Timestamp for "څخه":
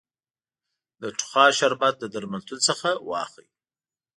2.67-2.89